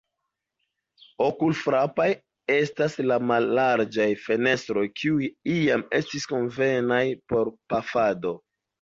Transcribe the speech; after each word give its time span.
Okulfrapaj 1.25 2.07
estas 2.55 2.97
la 3.11 3.19
mallarĝaj 3.33 4.09
fenestroj, 4.25 4.89
kiuj 5.03 5.31
iam 5.61 5.89
estis 6.03 6.29
konvenaj 6.37 7.03
por 7.33 7.57
pafado. 7.73 8.39